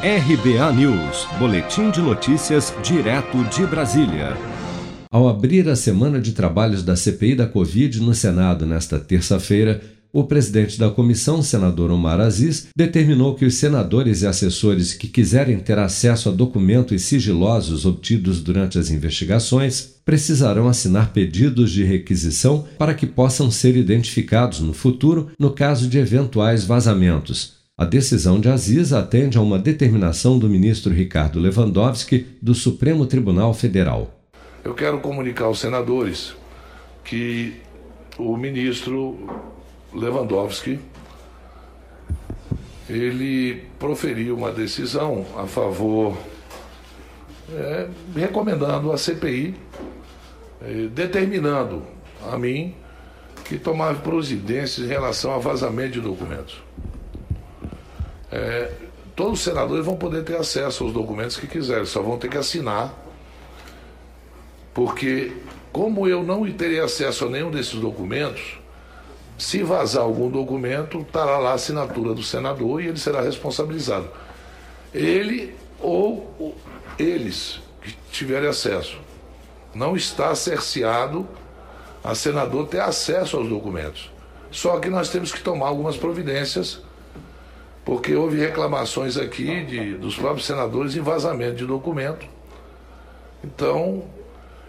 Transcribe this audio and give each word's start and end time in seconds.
RBA 0.00 0.72
News, 0.74 1.26
Boletim 1.40 1.90
de 1.90 2.00
Notícias, 2.00 2.72
direto 2.84 3.42
de 3.52 3.66
Brasília. 3.66 4.36
Ao 5.10 5.28
abrir 5.28 5.68
a 5.68 5.74
semana 5.74 6.20
de 6.20 6.30
trabalhos 6.30 6.84
da 6.84 6.94
CPI 6.94 7.34
da 7.34 7.48
Covid 7.48 8.00
no 8.00 8.14
Senado 8.14 8.64
nesta 8.64 9.00
terça-feira, 9.00 9.80
o 10.12 10.22
presidente 10.22 10.78
da 10.78 10.88
comissão, 10.88 11.42
senador 11.42 11.90
Omar 11.90 12.20
Aziz, 12.20 12.68
determinou 12.76 13.34
que 13.34 13.44
os 13.44 13.54
senadores 13.54 14.22
e 14.22 14.28
assessores 14.28 14.94
que 14.94 15.08
quiserem 15.08 15.58
ter 15.58 15.80
acesso 15.80 16.28
a 16.28 16.32
documentos 16.32 17.02
sigilosos 17.02 17.84
obtidos 17.84 18.40
durante 18.40 18.78
as 18.78 18.90
investigações 18.90 19.96
precisarão 20.04 20.68
assinar 20.68 21.12
pedidos 21.12 21.72
de 21.72 21.82
requisição 21.82 22.68
para 22.78 22.94
que 22.94 23.04
possam 23.04 23.50
ser 23.50 23.76
identificados 23.76 24.60
no 24.60 24.72
futuro 24.72 25.32
no 25.36 25.50
caso 25.50 25.88
de 25.88 25.98
eventuais 25.98 26.62
vazamentos. 26.62 27.57
A 27.78 27.84
decisão 27.84 28.40
de 28.40 28.48
Aziz 28.48 28.92
atende 28.92 29.38
a 29.38 29.40
uma 29.40 29.56
determinação 29.56 30.36
do 30.36 30.48
ministro 30.48 30.92
Ricardo 30.92 31.38
Lewandowski 31.38 32.26
do 32.42 32.52
Supremo 32.52 33.06
Tribunal 33.06 33.54
Federal. 33.54 34.10
Eu 34.64 34.74
quero 34.74 34.98
comunicar 34.98 35.44
aos 35.44 35.60
senadores 35.60 36.34
que 37.04 37.54
o 38.18 38.36
ministro 38.36 39.16
Lewandowski 39.94 40.80
ele 42.90 43.62
proferiu 43.78 44.36
uma 44.36 44.50
decisão 44.50 45.24
a 45.36 45.46
favor, 45.46 46.18
é, 47.54 47.86
recomendando 48.12 48.90
a 48.90 48.98
CPI, 48.98 49.54
é, 50.62 50.88
determinando 50.88 51.84
a 52.28 52.36
mim 52.36 52.74
que 53.44 53.56
tomava 53.56 54.00
providências 54.00 54.84
em 54.84 54.88
relação 54.88 55.32
a 55.32 55.38
vazamento 55.38 55.92
de 55.92 56.00
documentos 56.00 56.60
é, 58.30 58.70
todos 59.16 59.40
os 59.40 59.44
senadores 59.44 59.84
vão 59.84 59.96
poder 59.96 60.24
ter 60.24 60.36
acesso 60.36 60.84
aos 60.84 60.92
documentos 60.92 61.36
que 61.36 61.46
quiserem, 61.46 61.84
só 61.84 62.02
vão 62.02 62.18
ter 62.18 62.28
que 62.28 62.38
assinar. 62.38 62.94
Porque, 64.72 65.32
como 65.72 66.06
eu 66.06 66.22
não 66.22 66.50
terei 66.52 66.80
acesso 66.80 67.24
a 67.24 67.28
nenhum 67.28 67.50
desses 67.50 67.74
documentos, 67.74 68.58
se 69.36 69.62
vazar 69.62 70.02
algum 70.02 70.30
documento, 70.30 71.00
estará 71.00 71.38
lá 71.38 71.50
a 71.50 71.54
assinatura 71.54 72.14
do 72.14 72.22
senador 72.22 72.82
e 72.82 72.88
ele 72.88 72.98
será 72.98 73.20
responsabilizado. 73.20 74.08
Ele 74.92 75.54
ou 75.80 76.56
eles 76.98 77.60
que 77.80 77.96
tiverem 78.10 78.48
acesso. 78.48 78.98
Não 79.74 79.96
está 79.96 80.34
cerceado 80.34 81.26
a 82.02 82.14
senador 82.14 82.66
ter 82.66 82.80
acesso 82.80 83.36
aos 83.36 83.48
documentos. 83.48 84.10
Só 84.50 84.78
que 84.80 84.88
nós 84.88 85.08
temos 85.08 85.30
que 85.30 85.40
tomar 85.40 85.68
algumas 85.68 85.96
providências 85.96 86.80
porque 87.88 88.14
houve 88.14 88.38
reclamações 88.38 89.16
aqui 89.16 89.64
de, 89.64 89.94
dos 89.94 90.14
próprios 90.14 90.44
senadores 90.44 90.94
em 90.94 91.00
vazamento 91.00 91.54
de 91.54 91.64
documento. 91.64 92.26
Então, 93.42 94.04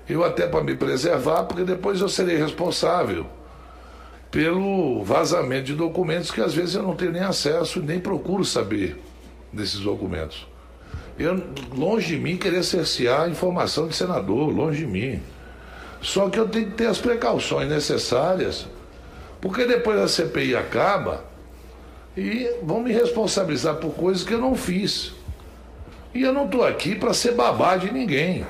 eu 0.07 0.23
até 0.23 0.47
para 0.47 0.63
me 0.63 0.73
preservar, 0.73 1.43
porque 1.43 1.65
depois 1.65 1.99
eu 1.99 2.07
serei 2.07 2.37
responsável 2.37 3.25
pelo 4.31 5.03
vazamento 5.03 5.65
de 5.65 5.75
documentos 5.75 6.31
que 6.31 6.39
às 6.39 6.53
vezes 6.53 6.75
eu 6.75 6.81
não 6.81 6.95
tenho 6.95 7.11
nem 7.11 7.21
acesso 7.21 7.81
nem 7.81 7.99
procuro 7.99 8.45
saber 8.45 8.97
desses 9.51 9.81
documentos. 9.81 10.47
Eu, 11.19 11.43
longe 11.75 12.15
de 12.15 12.17
mim 12.17 12.37
querer 12.37 12.63
cercear 12.63 13.23
a 13.23 13.29
informação 13.29 13.89
de 13.89 13.97
senador, 13.97 14.49
longe 14.49 14.85
de 14.85 14.87
mim. 14.87 15.21
Só 16.01 16.29
que 16.29 16.39
eu 16.39 16.47
tenho 16.47 16.67
que 16.67 16.77
ter 16.77 16.87
as 16.87 16.99
precauções 16.99 17.67
necessárias, 17.67 18.65
porque 19.41 19.65
depois 19.65 19.99
a 19.99 20.07
CPI 20.07 20.55
acaba, 20.55 21.27
e 22.19 22.51
vão 22.63 22.81
me 22.81 22.91
responsabilizar 22.91 23.75
por 23.75 23.91
coisas 23.91 24.23
que 24.23 24.33
eu 24.33 24.39
não 24.39 24.55
fiz. 24.55 25.13
E 26.13 26.23
eu 26.23 26.33
não 26.33 26.45
estou 26.45 26.65
aqui 26.65 26.95
para 26.95 27.13
ser 27.13 27.33
babá 27.33 27.77
de 27.77 27.91
ninguém. 27.93 28.45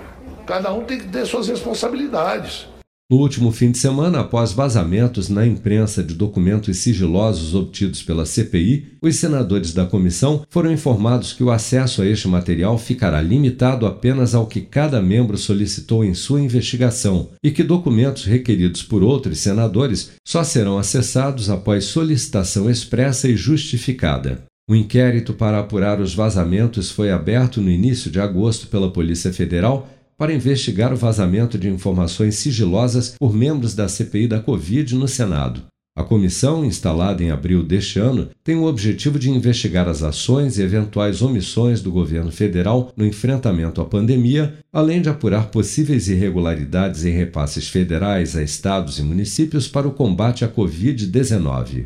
Cada 0.45 0.71
um 0.73 0.83
tem 0.85 0.97
que 0.97 1.07
ter 1.07 1.25
suas 1.25 1.47
responsabilidades. 1.47 2.67
No 3.11 3.17
último 3.17 3.51
fim 3.51 3.71
de 3.71 3.79
semana, 3.79 4.19
após 4.19 4.51
vazamentos 4.51 5.29
na 5.29 5.43
imprensa 5.43 6.03
de 6.03 6.13
documentos 6.13 6.77
sigilosos 6.77 7.55
obtidos 7.55 8.03
pela 8.03 8.23
CPI, 8.23 8.99
os 9.01 9.15
senadores 9.15 9.73
da 9.73 9.83
comissão 9.83 10.43
foram 10.47 10.71
informados 10.71 11.33
que 11.33 11.43
o 11.43 11.49
acesso 11.49 12.03
a 12.03 12.05
este 12.05 12.27
material 12.27 12.77
ficará 12.77 13.19
limitado 13.19 13.87
apenas 13.87 14.35
ao 14.35 14.45
que 14.45 14.61
cada 14.61 15.01
membro 15.01 15.39
solicitou 15.39 16.05
em 16.05 16.13
sua 16.13 16.39
investigação 16.39 17.31
e 17.43 17.49
que 17.49 17.63
documentos 17.63 18.25
requeridos 18.25 18.83
por 18.83 19.01
outros 19.01 19.39
senadores 19.39 20.11
só 20.23 20.43
serão 20.43 20.77
acessados 20.77 21.49
após 21.49 21.85
solicitação 21.85 22.69
expressa 22.69 23.27
e 23.27 23.35
justificada. 23.35 24.43
O 24.69 24.75
inquérito 24.75 25.33
para 25.33 25.57
apurar 25.57 25.99
os 25.99 26.13
vazamentos 26.13 26.91
foi 26.91 27.09
aberto 27.09 27.59
no 27.59 27.71
início 27.71 28.11
de 28.11 28.19
agosto 28.19 28.67
pela 28.67 28.93
Polícia 28.93 29.33
Federal 29.33 29.89
para 30.19 30.33
investigar 30.33 30.91
o 30.91 30.97
vazamento 30.97 31.57
de 31.57 31.69
informações 31.69 32.35
sigilosas 32.35 33.15
por 33.17 33.33
membros 33.33 33.73
da 33.73 33.87
CPI 33.87 34.27
da 34.27 34.41
Covid 34.41 34.93
no 34.93 35.07
Senado. 35.07 35.63
A 35.97 36.03
comissão, 36.03 36.63
instalada 36.63 37.23
em 37.23 37.29
abril 37.29 37.63
deste 37.63 37.99
ano, 37.99 38.29
tem 38.43 38.55
o 38.55 38.65
objetivo 38.65 39.17
de 39.17 39.29
investigar 39.29 39.87
as 39.87 40.03
ações 40.03 40.57
e 40.57 40.61
eventuais 40.61 41.21
omissões 41.21 41.81
do 41.81 41.91
governo 41.91 42.31
federal 42.31 42.93
no 42.95 43.05
enfrentamento 43.05 43.81
à 43.81 43.85
pandemia, 43.85 44.59
além 44.71 45.01
de 45.01 45.09
apurar 45.09 45.51
possíveis 45.51 46.07
irregularidades 46.07 47.03
em 47.05 47.11
repasses 47.11 47.67
federais 47.67 48.35
a 48.35 48.43
estados 48.43 48.99
e 48.99 49.03
municípios 49.03 49.67
para 49.67 49.87
o 49.87 49.91
combate 49.91 50.45
à 50.45 50.47
Covid-19. 50.47 51.85